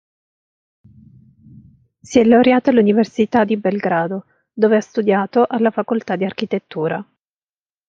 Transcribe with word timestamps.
Si 2.01 2.19
è 2.19 2.23
laureato 2.23 2.71
all'Università 2.71 3.43
di 3.43 3.55
Belgrado, 3.55 4.25
dove 4.51 4.77
ha 4.77 4.81
studiato 4.81 5.45
alla 5.47 5.69
Facoltà 5.69 6.15
di 6.15 6.25
Architettura. 6.25 7.07